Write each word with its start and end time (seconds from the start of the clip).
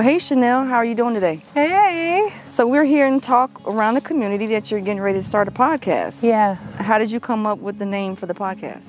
Well, 0.00 0.08
hey 0.08 0.18
Chanel, 0.18 0.64
how 0.64 0.76
are 0.76 0.84
you 0.86 0.94
doing 0.94 1.12
today? 1.12 1.42
Hey. 1.52 2.32
So 2.48 2.66
we're 2.66 2.86
here 2.86 3.06
and 3.06 3.22
talk 3.22 3.60
around 3.66 3.96
the 3.96 4.00
community 4.00 4.46
that 4.46 4.70
you're 4.70 4.80
getting 4.80 5.02
ready 5.02 5.18
to 5.18 5.22
start 5.22 5.46
a 5.46 5.50
podcast. 5.50 6.22
Yeah. 6.22 6.54
How 6.54 6.96
did 6.96 7.12
you 7.12 7.20
come 7.20 7.46
up 7.46 7.58
with 7.58 7.78
the 7.78 7.84
name 7.84 8.16
for 8.16 8.24
the 8.24 8.32
podcast? 8.32 8.86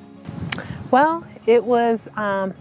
Well, 0.89 1.27
it 1.45 1.65
was 1.65 2.07
um, 2.15 2.53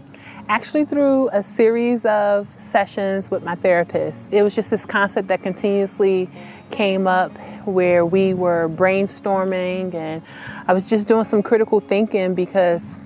actually 0.49 0.83
through 0.83 1.29
a 1.31 1.41
series 1.41 2.03
of 2.03 2.49
sessions 2.59 3.31
with 3.31 3.41
my 3.41 3.55
therapist. 3.55 4.33
It 4.33 4.43
was 4.43 4.53
just 4.53 4.69
this 4.69 4.85
concept 4.85 5.29
that 5.29 5.41
continuously 5.41 6.29
came 6.71 7.07
up 7.07 7.31
where 7.63 8.05
we 8.05 8.33
were 8.33 8.67
brainstorming 8.67 9.95
and 9.95 10.21
I 10.67 10.73
was 10.73 10.89
just 10.89 11.07
doing 11.07 11.23
some 11.23 11.41
critical 11.41 11.79
thinking 11.79 12.35
because 12.35 12.97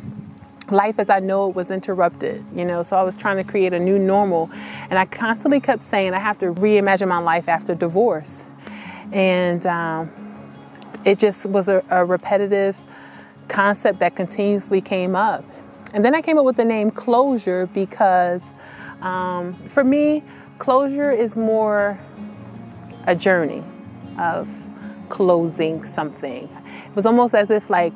life 0.71 0.99
as 0.99 1.09
I 1.09 1.19
know 1.19 1.49
it 1.49 1.55
was 1.55 1.71
interrupted, 1.71 2.43
you 2.55 2.65
know, 2.65 2.83
so 2.83 2.97
I 2.97 3.03
was 3.03 3.15
trying 3.15 3.37
to 3.37 3.43
create 3.43 3.73
a 3.73 3.79
new 3.79 3.99
normal. 3.99 4.49
And 4.89 4.97
I 4.97 5.05
constantly 5.05 5.59
kept 5.59 5.81
saying 5.81 6.13
I 6.13 6.19
have 6.19 6.39
to 6.39 6.47
reimagine 6.47 7.07
my 7.07 7.19
life 7.19 7.47
after 7.47 7.75
divorce. 7.75 8.45
And 9.11 9.65
um, 9.65 10.11
it 11.03 11.19
just 11.19 11.45
was 11.45 11.67
a, 11.67 11.83
a 11.89 12.03
repetitive 12.03 12.77
concept 13.47 13.99
that 13.99 14.15
continuously 14.15 14.81
came 14.81 15.15
up. 15.15 15.45
And 15.93 16.03
then 16.03 16.15
I 16.15 16.21
came 16.21 16.37
up 16.37 16.45
with 16.45 16.57
the 16.57 16.65
name 16.65 16.89
Closure 16.91 17.67
because 17.67 18.53
um, 19.01 19.53
for 19.53 19.83
me, 19.83 20.23
closure 20.57 21.11
is 21.11 21.37
more 21.37 21.99
a 23.07 23.15
journey 23.15 23.63
of 24.17 24.49
closing 25.09 25.83
something. 25.83 26.49
It 26.87 26.95
was 26.95 27.05
almost 27.05 27.35
as 27.35 27.51
if, 27.51 27.69
like, 27.69 27.93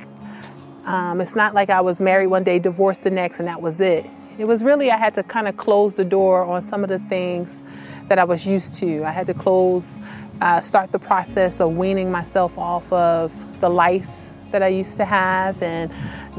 um, 0.90 1.22
it's 1.22 1.36
not 1.36 1.54
like 1.54 1.70
I 1.70 1.82
was 1.82 2.02
married 2.02 2.28
one 2.28 2.44
day, 2.44 2.58
divorced 2.58 3.04
the 3.04 3.12
next, 3.12 3.38
and 3.38 3.48
that 3.48 3.62
was 3.62 3.80
it. 3.80 4.10
It 4.40 4.46
was 4.46 4.64
really, 4.64 4.90
I 4.90 4.98
had 4.98 5.14
to 5.16 5.24
kind 5.24 5.48
of 5.48 5.56
close 5.56 5.94
the 5.94 6.04
door 6.04 6.44
on 6.44 6.66
some 6.66 6.84
of 6.84 6.90
the 6.90 6.98
things 6.98 7.62
that 8.08 8.18
I 8.18 8.24
was 8.24 8.44
used 8.44 8.74
to. 8.80 9.04
I 9.04 9.12
had 9.12 9.28
to 9.28 9.36
close, 9.36 10.00
uh, 10.42 10.62
start 10.62 10.92
the 10.92 10.98
process 10.98 11.62
of 11.62 11.78
weaning 11.78 12.12
myself 12.12 12.58
off 12.58 12.92
of 12.92 13.32
the 13.60 13.70
life 13.70 14.10
that 14.50 14.64
I 14.64 14.70
used 14.70 14.98
to 14.98 15.06
have 15.06 15.62
and 15.62 15.92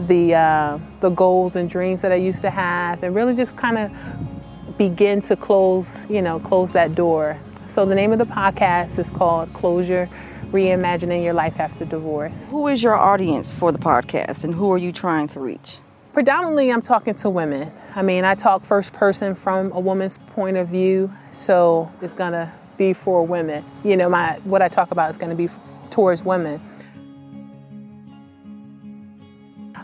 the 0.09 0.35
uh, 0.35 0.79
the 0.99 1.11
goals 1.11 1.55
and 1.55 1.71
dreams 1.71 2.03
that 2.03 2.11
I 2.11 2.17
used 2.17 2.41
to 2.41 2.51
have, 2.51 3.05
and 3.05 3.15
really 3.15 3.37
just 3.37 3.57
kind 3.57 3.79
of 3.79 4.79
begin 4.79 5.23
to 5.23 5.37
close, 5.37 6.11
you 6.11 6.23
know, 6.23 6.41
close 6.41 6.73
that 6.73 6.97
door. 6.97 7.37
So 7.67 7.87
the 7.87 7.95
name 7.95 8.11
of 8.11 8.19
the 8.19 8.27
podcast 8.27 8.99
is 8.99 9.13
called 9.13 9.53
Closure: 9.53 10.09
Reimagining 10.53 11.23
Your 11.23 11.33
Life 11.33 11.61
After 11.61 11.85
Divorce. 11.85 12.51
Who 12.51 12.67
is 12.67 12.83
your 12.83 12.97
audience 12.97 13.53
for 13.53 13.71
the 13.71 13.79
podcast, 13.79 14.43
and 14.43 14.53
who 14.53 14.73
are 14.73 14.79
you 14.79 14.91
trying 14.91 15.29
to 15.29 15.39
reach? 15.39 15.79
Predominantly, 16.13 16.73
I'm 16.73 16.83
talking 16.83 17.15
to 17.15 17.31
women. 17.31 17.71
I 17.95 18.03
mean, 18.03 18.25
I 18.25 18.35
talk 18.35 18.65
first 18.65 18.93
person 18.93 19.37
from 19.37 19.71
a 19.71 19.79
woman's 19.79 20.19
point 20.19 20.57
of 20.57 20.67
view, 20.67 21.09
so 21.31 21.89
it's 22.03 22.15
gonna 22.15 22.53
be 22.77 22.93
for 22.93 23.25
women. 23.25 23.65
You 23.85 23.97
know, 23.97 24.09
my 24.09 24.41
what 24.43 24.61
I 24.61 24.67
talk 24.67 24.91
about 24.91 25.09
is 25.11 25.19
gonna 25.19 25.37
be 25.37 25.49
towards 25.91 26.25
women. 26.25 26.61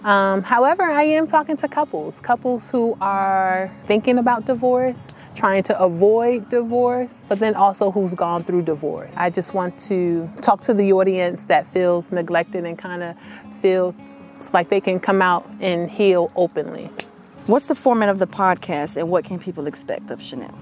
Um, 0.06 0.44
however, 0.44 0.84
I 0.84 1.02
am 1.02 1.26
talking 1.26 1.56
to 1.56 1.66
couples, 1.66 2.20
couples 2.20 2.70
who 2.70 2.96
are 3.00 3.72
thinking 3.86 4.18
about 4.18 4.44
divorce, 4.44 5.08
trying 5.34 5.64
to 5.64 5.76
avoid 5.82 6.48
divorce, 6.48 7.24
but 7.28 7.40
then 7.40 7.56
also 7.56 7.90
who's 7.90 8.14
gone 8.14 8.44
through 8.44 8.62
divorce. 8.62 9.16
I 9.16 9.30
just 9.30 9.52
want 9.52 9.76
to 9.80 10.30
talk 10.42 10.60
to 10.60 10.74
the 10.74 10.92
audience 10.92 11.46
that 11.46 11.66
feels 11.66 12.12
neglected 12.12 12.64
and 12.64 12.78
kind 12.78 13.02
of 13.02 13.16
feels 13.60 13.96
like 14.52 14.68
they 14.68 14.80
can 14.80 15.00
come 15.00 15.20
out 15.20 15.44
and 15.60 15.90
heal 15.90 16.30
openly. 16.36 16.88
What's 17.46 17.66
the 17.66 17.74
format 17.74 18.08
of 18.08 18.20
the 18.20 18.28
podcast, 18.28 18.96
and 18.96 19.10
what 19.10 19.24
can 19.24 19.40
people 19.40 19.66
expect 19.66 20.12
of 20.12 20.22
Chanel? 20.22 20.56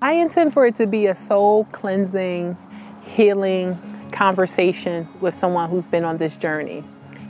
I 0.00 0.12
intend 0.12 0.52
for 0.52 0.64
it 0.64 0.76
to 0.76 0.86
be 0.86 1.06
a 1.06 1.16
soul 1.16 1.64
cleansing, 1.72 2.56
healing 3.02 3.76
conversation 4.12 5.08
with 5.20 5.34
someone 5.34 5.68
who's 5.68 5.88
been 5.88 6.04
on 6.04 6.18
this 6.18 6.36
journey. 6.36 6.84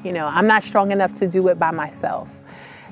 You 0.04 0.12
know, 0.12 0.26
I'm 0.26 0.46
not 0.46 0.62
strong 0.62 0.92
enough 0.92 1.14
to 1.16 1.28
do 1.28 1.48
it 1.48 1.58
by 1.58 1.70
myself. 1.70 2.40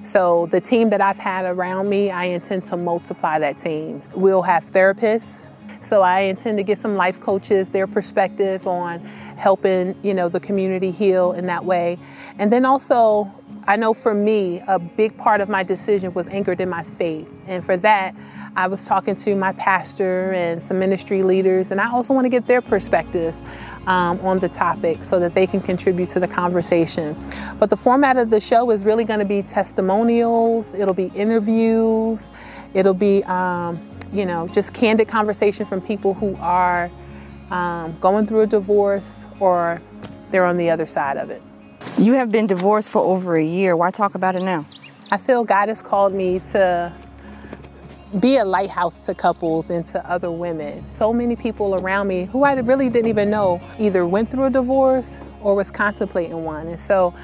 So, 0.03 0.47
the 0.47 0.61
team 0.61 0.91
that 0.91 1.01
I've 1.01 1.19
had 1.19 1.45
around 1.45 1.89
me, 1.89 2.11
I 2.11 2.25
intend 2.25 2.67
to 2.67 2.77
multiply 2.77 3.39
that 3.39 3.59
team. 3.59 4.03
We'll 4.15 4.43
have 4.43 4.65
therapists. 4.65 5.51
So, 5.81 6.03
I 6.03 6.21
intend 6.21 6.59
to 6.59 6.63
get 6.63 6.79
some 6.79 6.95
life 6.95 7.19
coaches, 7.19 7.71
their 7.71 7.87
perspective 7.87 8.67
on 8.67 9.01
helping, 9.37 9.97
you 10.03 10.15
know, 10.15 10.29
the 10.29 10.41
community 10.41 10.91
heal 10.91 11.33
in 11.33 11.47
that 11.47 11.65
way. 11.65 11.99
And 12.39 12.53
then 12.53 12.65
also, 12.65 13.33
I 13.69 13.77
know 13.77 13.93
for 13.93 14.15
me, 14.15 14.63
a 14.67 14.79
big 14.79 15.15
part 15.19 15.43
of 15.43 15.51
my 15.51 15.63
decision 15.63 16.15
was 16.15 16.27
anchored 16.31 16.59
in 16.59 16.71
my 16.71 16.83
faith. 16.83 17.31
And 17.47 17.63
for 17.63 17.77
that, 17.77 18.15
I 18.57 18.67
was 18.67 18.87
talking 18.87 19.15
to 19.17 19.37
my 19.37 19.53
pastor 19.53 20.33
and 20.33 20.65
some 20.65 20.79
ministry 20.79 21.23
leaders, 21.23 21.71
and 21.71 21.79
I 21.79 21.91
also 21.91 22.15
want 22.15 22.25
to 22.25 22.31
get 22.31 22.47
their 22.47 22.63
perspective 22.63 23.39
um, 23.87 24.19
on 24.21 24.39
the 24.39 24.49
topic 24.49 25.05
so 25.05 25.21
that 25.21 25.35
they 25.35 25.47
can 25.47 25.61
contribute 25.61 26.09
to 26.09 26.19
the 26.19 26.27
conversation. 26.27 27.15
But 27.59 27.69
the 27.69 27.77
format 27.77 28.17
of 28.17 28.31
the 28.31 28.41
show 28.41 28.71
is 28.71 28.87
really 28.87 29.05
going 29.05 29.21
to 29.21 29.27
be 29.27 29.43
testimonials, 29.43 30.73
it'll 30.73 30.95
be 30.95 31.13
interviews, 31.15 32.31
it'll 32.73 32.95
be, 32.95 33.23
um, 33.25 33.79
you 34.15 34.25
know, 34.25 34.49
just 34.49 34.73
candid 34.73 35.09
conversation 35.09 35.67
from 35.67 35.83
people 35.83 36.15
who 36.15 36.35
are 36.37 36.91
um, 37.51 37.95
going 38.01 38.27
through 38.27 38.41
a 38.41 38.47
divorce 38.47 39.27
or 39.41 39.83
they're 40.31 40.47
on 40.47 40.57
the 40.57 40.71
other 40.71 40.87
side 40.87 41.19
of 41.19 41.29
it. 41.29 41.43
You 41.99 42.15
have 42.15 42.31
been 42.31 42.47
divorced 42.47 42.89
for 42.91 43.03
over 43.03 43.37
a 43.37 43.45
year. 43.45 43.77
Why 43.77 43.91
talk 43.91 44.15
about 44.15 44.37
it 44.37 44.43
now? 44.43 44.65
I 45.11 45.17
feel 45.17 45.45
God 45.45 45.69
has 45.69 45.83
called 45.83 46.13
me 46.13 46.39
to 46.51 46.93
be 48.21 48.37
a 48.37 48.45
lighthouse 48.45 49.05
to 49.07 49.15
couples 49.15 49.71
and 49.71 49.85
to 49.87 50.11
other 50.11 50.31
women. 50.31 50.85
So 50.93 51.13
many 51.13 51.37
people 51.37 51.75
around 51.75 52.09
me 52.09 52.25
who 52.25 52.43
I 52.43 52.55
really 52.55 52.89
didn't 52.89 53.09
even 53.09 53.31
know 53.31 53.61
either 53.79 54.07
went 54.07 54.31
through 54.31 54.45
a 54.45 54.51
divorce 54.51 55.21
or 55.41 55.55
was 55.55 55.71
contemplating 55.71 56.45
one. 56.45 56.69
And 56.69 56.81
so 56.81 57.15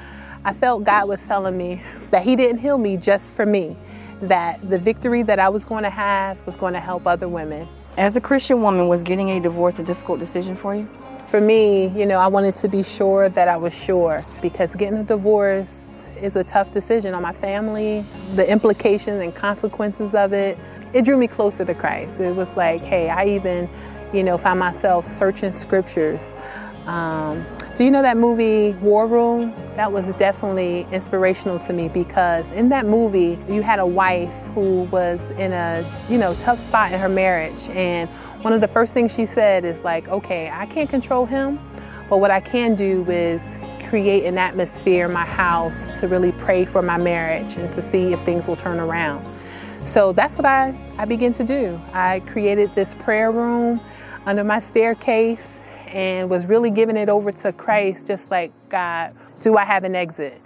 I 0.43 0.53
felt 0.53 0.83
God 0.83 1.07
was 1.07 1.25
telling 1.27 1.57
me 1.57 1.81
that 2.11 2.23
He 2.23 2.35
didn't 2.35 2.59
heal 2.59 2.77
me 2.77 2.97
just 2.97 3.33
for 3.33 3.45
me, 3.45 3.75
that 4.21 4.67
the 4.69 4.77
victory 4.77 5.23
that 5.23 5.39
I 5.39 5.49
was 5.49 5.65
going 5.65 5.83
to 5.83 5.89
have 5.89 6.45
was 6.45 6.55
going 6.55 6.73
to 6.73 6.79
help 6.79 7.07
other 7.07 7.27
women. 7.27 7.67
As 7.97 8.15
a 8.15 8.21
Christian 8.21 8.61
woman, 8.61 8.87
was 8.87 9.03
getting 9.03 9.31
a 9.31 9.39
divorce 9.39 9.79
a 9.79 9.83
difficult 9.83 10.19
decision 10.19 10.55
for 10.55 10.75
you? 10.75 10.87
For 11.35 11.41
me, 11.41 11.87
you 11.87 12.05
know, 12.05 12.19
I 12.19 12.27
wanted 12.27 12.55
to 12.55 12.69
be 12.69 12.81
sure 12.81 13.27
that 13.27 13.49
I 13.49 13.57
was 13.57 13.75
sure 13.75 14.23
because 14.41 14.73
getting 14.73 14.99
a 14.99 15.03
divorce 15.03 16.07
is 16.21 16.37
a 16.37 16.45
tough 16.45 16.71
decision 16.71 17.13
on 17.13 17.21
my 17.23 17.33
family, 17.33 18.05
the 18.35 18.49
implications 18.49 19.21
and 19.21 19.35
consequences 19.35 20.15
of 20.15 20.31
it. 20.31 20.57
It 20.93 21.03
drew 21.03 21.17
me 21.17 21.27
closer 21.27 21.65
to 21.65 21.73
Christ. 21.73 22.21
It 22.21 22.33
was 22.33 22.55
like, 22.55 22.79
hey, 22.83 23.09
I 23.09 23.25
even, 23.25 23.67
you 24.13 24.23
know, 24.23 24.37
found 24.37 24.61
myself 24.61 25.09
searching 25.09 25.51
scriptures. 25.51 26.33
Um, 26.85 27.45
do 27.75 27.83
you 27.83 27.91
know 27.91 28.01
that 28.01 28.15
movie 28.15 28.71
War 28.79 29.05
Room? 29.05 29.53
That 29.75 29.91
was 29.91 30.13
definitely 30.13 30.87
inspirational 30.93 31.59
to 31.59 31.73
me 31.73 31.89
because 31.89 32.53
in 32.53 32.69
that 32.69 32.85
movie 32.85 33.37
you 33.49 33.61
had 33.61 33.79
a 33.79 33.85
wife 33.85 34.33
who 34.53 34.83
was 34.83 35.31
in 35.31 35.51
a 35.51 35.85
you 36.09 36.17
know 36.17 36.35
tough 36.35 36.57
spot 36.57 36.93
in 36.93 36.99
her 37.01 37.09
marriage 37.09 37.67
and 37.71 38.09
one 38.43 38.53
of 38.53 38.61
the 38.61 38.67
first 38.67 38.93
things 38.93 39.13
she 39.13 39.25
said 39.25 39.65
is 39.65 39.83
like 39.83 40.07
okay 40.07 40.49
I 40.49 40.67
can't 40.67 40.89
control 40.89 41.25
him 41.25 41.59
but 42.09 42.19
what 42.19 42.31
I 42.31 42.39
can 42.39 42.75
do 42.75 43.03
is 43.11 43.59
create 43.89 44.23
an 44.23 44.37
atmosphere 44.37 45.07
in 45.07 45.11
my 45.11 45.25
house 45.25 45.99
to 45.99 46.07
really 46.07 46.31
pray 46.31 46.63
for 46.63 46.81
my 46.81 46.97
marriage 46.97 47.57
and 47.57 47.73
to 47.73 47.81
see 47.81 48.13
if 48.13 48.21
things 48.21 48.47
will 48.47 48.55
turn 48.55 48.79
around. 48.79 49.25
So 49.83 50.13
that's 50.13 50.37
what 50.37 50.45
I, 50.45 50.73
I 50.97 51.05
began 51.05 51.33
to 51.33 51.43
do. 51.43 51.79
I 51.93 52.21
created 52.21 52.73
this 52.73 52.93
prayer 52.93 53.31
room 53.31 53.81
under 54.25 54.43
my 54.43 54.59
staircase 54.59 55.61
and 55.87 56.29
was 56.29 56.45
really 56.45 56.69
giving 56.69 56.97
it 56.97 57.09
over 57.09 57.31
to 57.31 57.53
Christ, 57.53 58.07
just 58.07 58.31
like, 58.31 58.51
God, 58.69 59.15
do 59.41 59.57
I 59.57 59.65
have 59.65 59.83
an 59.83 59.95
exit? 59.95 60.41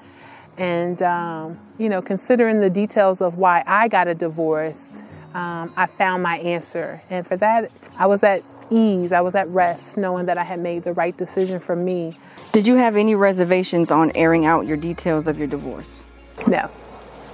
And, 0.58 1.02
um, 1.02 1.60
you 1.78 1.90
know, 1.90 2.02
considering 2.02 2.60
the 2.60 2.70
details 2.70 3.22
of 3.22 3.38
why 3.38 3.64
I 3.66 3.88
got 3.88 4.08
a 4.08 4.14
divorce, 4.16 5.04
um, 5.34 5.74
I 5.78 5.86
found 5.86 6.24
my 6.24 6.38
answer. 6.40 7.02
And 7.10 7.26
for 7.26 7.38
that, 7.38 7.72
I 7.98 8.08
was 8.08 8.24
at 8.24 8.44
ease, 8.70 9.12
I 9.12 9.22
was 9.22 9.36
at 9.36 9.48
rest, 9.50 9.98
knowing 9.98 10.26
that 10.26 10.38
I 10.38 10.44
had 10.44 10.60
made 10.60 10.84
the 10.84 10.94
right 10.94 11.16
decision 11.16 11.60
for 11.60 11.76
me. 11.76 12.18
Did 12.52 12.68
you 12.68 12.76
have 12.76 12.96
any 12.96 13.16
reservations 13.16 13.92
on 13.92 14.12
airing 14.16 14.46
out 14.46 14.66
your 14.66 14.78
details 14.78 15.28
of 15.28 15.38
your 15.38 15.48
divorce? 15.48 16.02
No. 16.48 16.70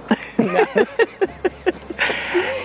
no. 0.38 0.66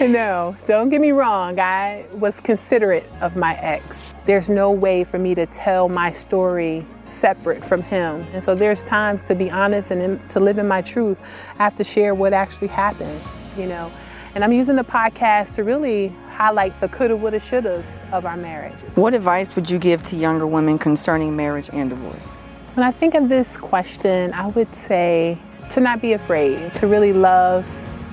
no, 0.02 0.56
don't 0.68 0.90
get 0.90 1.02
me 1.02 1.12
wrong. 1.12 1.60
I 1.60 2.06
was 2.14 2.40
considerate 2.40 3.06
of 3.22 3.36
my 3.36 3.56
ex. 3.56 4.11
There's 4.26 4.50
no 4.50 4.72
way 4.72 5.04
for 5.04 5.18
me 5.18 5.34
to 5.34 5.48
tell 5.48 5.90
my 5.90 6.12
story 6.12 6.86
separate 7.04 7.66
from 7.66 7.82
him. 7.82 8.24
And 8.34 8.44
so 8.44 8.54
there's 8.54 8.84
times 8.84 9.26
to 9.28 9.36
be 9.36 9.50
honest 9.50 9.90
and 9.90 10.02
in, 10.02 10.28
to 10.30 10.40
live 10.40 10.60
in 10.60 10.68
my 10.68 10.84
truth, 10.84 11.20
I 11.58 11.64
have 11.64 11.74
to 11.76 11.84
share 11.84 12.14
what 12.14 12.32
actually 12.32 12.68
happened, 12.68 13.20
you 13.58 13.66
know. 13.66 13.92
And 14.36 14.44
I'm 14.44 14.54
using 14.54 14.76
the 14.76 14.84
podcast 14.84 15.56
to 15.56 15.64
really 15.64 16.10
highlight 16.30 16.80
the 16.80 16.88
coulda, 16.88 17.16
woulda, 17.16 17.38
shouldas 17.38 18.10
of 18.12 18.26
our 18.26 18.38
marriages. 18.38 18.96
What 18.96 19.16
advice 19.16 19.56
would 19.56 19.70
you 19.70 19.80
give 19.80 20.04
to 20.04 20.16
younger 20.16 20.46
women 20.46 20.78
concerning 20.78 21.36
marriage 21.36 21.70
and 21.74 21.90
divorce? 21.90 22.28
When 22.76 22.86
I 22.86 22.92
think 22.92 23.16
of 23.16 23.28
this 23.28 23.58
question, 23.58 24.34
I 24.34 24.48
would 24.48 24.74
say 24.76 25.38
to 25.72 25.80
not 25.80 26.00
be 26.00 26.14
afraid, 26.14 26.74
to 26.76 26.88
really 26.88 27.12
love 27.12 27.68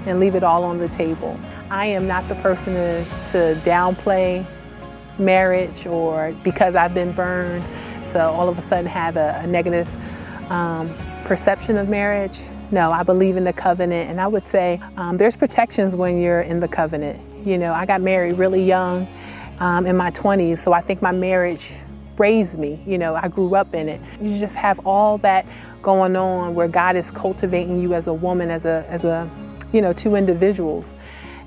and 0.07 0.19
leave 0.19 0.35
it 0.35 0.43
all 0.43 0.65
on 0.65 0.79
the 0.79 0.89
table. 0.89 1.39
I 1.71 1.87
am 1.87 2.07
not 2.07 2.27
the 2.29 2.35
person 2.37 2.75
to, 2.75 3.05
to 3.29 3.61
downplay 3.63 4.47
marriage 5.19 5.87
or 5.87 6.35
because 6.45 6.75
I've 6.75 6.95
been 6.95 7.13
burned 7.13 7.67
to 8.09 8.23
all 8.23 8.49
of 8.49 8.59
a 8.59 8.63
sudden 8.63 8.87
have 8.87 9.17
a, 9.17 9.41
a 9.43 9.47
negative 9.47 9.89
um, 10.51 10.93
perception 11.25 11.77
of 11.77 11.89
marriage. 11.89 12.41
No, 12.71 12.91
I 12.91 13.03
believe 13.03 13.37
in 13.37 13.45
the 13.45 13.53
covenant, 13.53 14.11
and 14.11 14.21
I 14.21 14.27
would 14.27 14.47
say 14.47 14.81
um, 14.97 15.17
there's 15.17 15.37
protections 15.37 15.97
when 15.97 16.21
you're 16.21 16.43
in 16.43 16.61
the 16.61 16.69
covenant. 16.69 17.21
You 17.47 17.59
know, 17.59 17.73
I 17.73 17.87
got 17.87 18.03
married 18.03 18.37
really 18.37 18.63
young 18.63 19.09
um, 19.61 19.87
in 19.87 19.97
my 19.97 20.11
20s, 20.11 20.59
so 20.59 20.73
I 20.73 20.81
think 20.81 21.01
my 21.01 21.13
marriage 21.13 21.77
raised 22.19 22.59
me. 22.59 22.81
You 22.87 22.99
know, 22.99 23.15
I 23.15 23.29
grew 23.29 23.55
up 23.55 23.75
in 23.75 23.89
it. 23.89 24.01
You 24.21 24.39
just 24.39 24.57
have 24.57 24.81
all 24.87 25.19
that 25.19 25.47
going 25.83 26.17
on 26.17 26.55
where 26.55 26.69
God 26.69 26.97
is 26.97 27.11
cultivating 27.11 27.81
you 27.81 27.95
as 27.95 28.07
a 28.07 28.15
woman, 28.15 28.51
as 28.51 28.67
a, 28.67 28.85
as 28.89 29.05
a, 29.05 29.31
you 29.73 29.81
know, 29.81 29.93
two 29.93 30.15
individuals. 30.15 30.95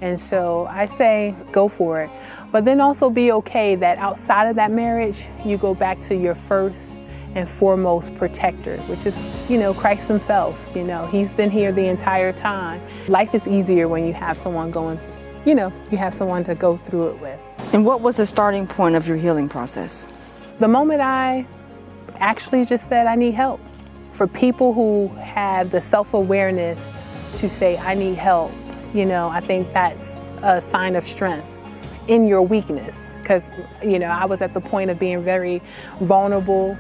And 0.02 0.20
so 0.20 0.68
I 0.70 0.88
say 0.88 1.36
go 1.52 1.68
for 1.68 2.02
it. 2.02 2.10
But 2.52 2.66
then 2.66 2.82
also 2.82 3.10
be 3.10 3.32
okay 3.34 3.76
that 3.76 3.98
outside 4.00 4.50
of 4.50 4.56
that 4.56 4.72
marriage, 4.72 5.28
you 5.46 5.58
go 5.58 5.76
back 5.76 6.02
to 6.02 6.16
your 6.16 6.36
first 6.36 6.98
and 7.36 7.48
foremost 7.48 8.16
protector, 8.16 8.78
which 8.82 9.06
is, 9.06 9.30
you 9.48 9.58
know, 9.58 9.74
Christ 9.74 10.08
Himself. 10.08 10.70
You 10.76 10.84
know, 10.84 11.06
He's 11.06 11.34
been 11.36 11.52
here 11.52 11.72
the 11.72 11.88
entire 11.88 12.34
time. 12.34 12.82
Life 13.08 13.34
is 13.34 13.48
easier 13.48 13.88
when 13.88 14.06
you 14.06 14.14
have 14.14 14.38
someone 14.38 14.72
going, 14.72 15.00
you 15.46 15.56
know, 15.56 15.72
you 15.92 15.98
have 15.98 16.14
someone 16.14 16.44
to 16.46 16.56
go 16.56 16.78
through 16.78 17.10
it 17.10 17.20
with. 17.22 17.40
And 17.74 17.86
what 17.86 18.02
was 18.02 18.18
the 18.18 18.26
starting 18.26 18.68
point 18.68 18.96
of 18.96 19.08
your 19.08 19.18
healing 19.18 19.48
process? 19.48 20.06
The 20.60 20.68
moment 20.68 21.02
I 21.02 21.46
actually 22.18 22.66
just 22.66 22.90
said, 22.90 23.08
I 23.08 23.16
need 23.16 23.34
help. 23.34 23.62
For 24.12 24.28
people 24.28 24.74
who 24.74 25.08
have 25.20 25.72
the 25.72 25.82
self 25.82 26.14
awareness 26.14 26.92
to 27.36 27.50
say, 27.50 27.78
I 27.78 27.94
need 27.94 28.16
help, 28.16 28.52
you 28.94 29.06
know, 29.06 29.30
I 29.30 29.40
think 29.40 29.72
that's 29.74 30.22
a 30.44 30.62
sign 30.62 30.96
of 30.96 31.04
strength 31.04 31.48
in 32.08 32.28
your 32.28 32.42
weakness. 32.42 33.16
Because, 33.20 33.50
you 33.84 34.00
know, 34.00 34.08
I 34.08 34.26
was 34.26 34.42
at 34.42 34.54
the 34.54 34.62
point 34.62 34.90
of 34.90 35.00
being 35.00 35.22
very 35.22 35.62
vulnerable. 36.00 36.78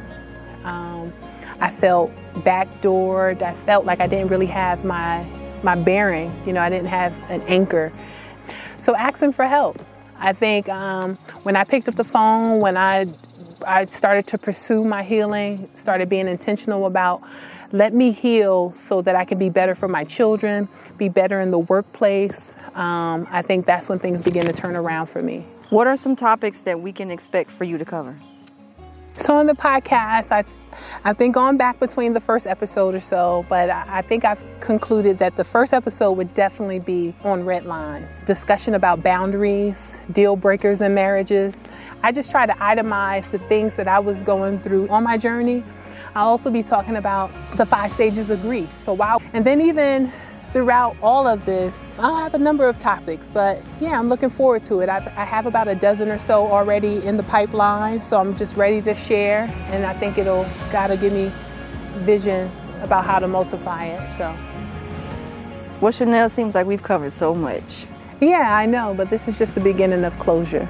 Um, 0.63 1.13
I 1.59 1.69
felt 1.69 2.11
backdoored. 2.39 3.41
I 3.41 3.53
felt 3.53 3.85
like 3.85 3.99
I 3.99 4.07
didn't 4.07 4.29
really 4.29 4.47
have 4.47 4.83
my, 4.83 5.25
my 5.63 5.75
bearing. 5.75 6.33
You 6.45 6.53
know, 6.53 6.61
I 6.61 6.69
didn't 6.69 6.87
have 6.87 7.17
an 7.29 7.41
anchor. 7.43 7.91
So 8.79 8.95
asking 8.95 9.33
for 9.33 9.45
help. 9.45 9.79
I 10.19 10.33
think 10.33 10.69
um, 10.69 11.15
when 11.43 11.55
I 11.55 11.63
picked 11.63 11.89
up 11.89 11.95
the 11.95 12.03
phone, 12.03 12.59
when 12.59 12.77
I 12.77 13.07
I 13.65 13.85
started 13.85 14.27
to 14.27 14.37
pursue 14.37 14.83
my 14.83 15.03
healing, 15.03 15.69
started 15.73 16.09
being 16.09 16.27
intentional 16.27 16.85
about 16.85 17.21
let 17.71 17.93
me 17.93 18.11
heal 18.11 18.73
so 18.73 19.01
that 19.01 19.15
I 19.15 19.25
can 19.25 19.37
be 19.37 19.49
better 19.49 19.75
for 19.75 19.87
my 19.87 20.03
children, 20.03 20.67
be 20.97 21.09
better 21.09 21.39
in 21.41 21.51
the 21.51 21.59
workplace. 21.59 22.55
Um, 22.75 23.27
I 23.31 23.41
think 23.41 23.65
that's 23.65 23.89
when 23.89 23.99
things 23.99 24.21
begin 24.23 24.45
to 24.45 24.53
turn 24.53 24.75
around 24.75 25.07
for 25.07 25.21
me. 25.21 25.45
What 25.69 25.87
are 25.87 25.97
some 25.97 26.15
topics 26.15 26.61
that 26.61 26.79
we 26.79 26.91
can 26.91 27.11
expect 27.11 27.49
for 27.49 27.63
you 27.63 27.77
to 27.77 27.85
cover? 27.85 28.19
So 29.15 29.35
on 29.35 29.45
the 29.45 29.53
podcast, 29.53 30.31
I 30.31 30.43
I've 31.03 31.17
been 31.17 31.31
going 31.31 31.57
back 31.57 31.79
between 31.79 32.13
the 32.13 32.19
first 32.19 32.47
episode 32.47 32.95
or 32.95 32.99
so, 32.99 33.45
but 33.49 33.69
I 33.69 34.01
think 34.01 34.25
I've 34.25 34.43
concluded 34.59 35.17
that 35.19 35.35
the 35.35 35.43
first 35.43 35.73
episode 35.73 36.13
would 36.13 36.33
definitely 36.33 36.79
be 36.79 37.13
on 37.23 37.45
red 37.45 37.65
lines, 37.65 38.23
discussion 38.23 38.75
about 38.75 39.03
boundaries, 39.03 40.01
deal 40.11 40.35
breakers 40.35 40.81
in 40.81 40.93
marriages. 40.93 41.63
I 42.03 42.11
just 42.11 42.31
try 42.31 42.45
to 42.45 42.53
itemize 42.53 43.31
the 43.31 43.39
things 43.39 43.75
that 43.75 43.87
I 43.87 43.99
was 43.99 44.23
going 44.23 44.59
through 44.59 44.87
on 44.89 45.03
my 45.03 45.17
journey. 45.17 45.63
I'll 46.15 46.27
also 46.27 46.49
be 46.49 46.63
talking 46.63 46.95
about 46.95 47.31
the 47.57 47.65
five 47.65 47.93
stages 47.93 48.29
of 48.29 48.41
grief. 48.41 48.71
So 48.85 48.93
wow, 48.93 49.19
and 49.33 49.45
then 49.45 49.61
even 49.61 50.11
throughout 50.51 50.97
all 51.01 51.27
of 51.27 51.45
this, 51.45 51.87
I'll 51.97 52.17
have 52.17 52.33
a 52.33 52.37
number 52.37 52.67
of 52.67 52.77
topics, 52.77 53.31
but 53.31 53.61
yeah, 53.79 53.97
I'm 53.97 54.09
looking 54.09 54.29
forward 54.29 54.63
to 54.65 54.81
it. 54.81 54.89
I've, 54.89 55.07
I 55.07 55.23
have 55.23 55.45
about 55.45 55.67
a 55.67 55.75
dozen 55.75 56.09
or 56.09 56.17
so 56.17 56.51
already 56.51 57.05
in 57.05 57.15
the 57.15 57.23
pipeline, 57.23 58.01
so 58.01 58.19
I'm 58.19 58.35
just 58.35 58.57
ready 58.57 58.81
to 58.81 58.93
share, 58.93 59.43
and 59.67 59.85
I 59.85 59.93
think 59.93 60.17
it'll, 60.17 60.45
God 60.71 60.89
will 60.89 60.97
give 60.97 61.13
me 61.13 61.31
vision 61.99 62.51
about 62.81 63.05
how 63.05 63.19
to 63.19 63.27
multiply 63.27 63.85
it, 63.85 64.11
so. 64.11 64.35
Well, 65.79 65.91
Chanel, 65.91 66.29
seems 66.29 66.53
like 66.53 66.65
we've 66.65 66.83
covered 66.83 67.13
so 67.13 67.33
much. 67.33 67.85
Yeah, 68.19 68.55
I 68.55 68.65
know, 68.65 68.93
but 68.93 69.09
this 69.09 69.27
is 69.27 69.37
just 69.39 69.55
the 69.55 69.61
beginning 69.61 70.03
of 70.03 70.17
closure. 70.19 70.67